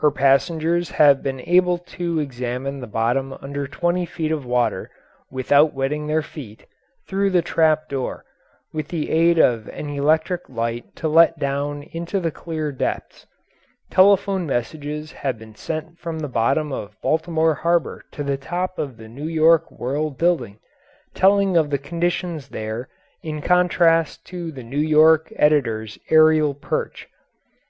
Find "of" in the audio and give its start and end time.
4.30-4.44, 9.38-9.66, 16.70-17.00, 18.78-18.98, 21.56-21.70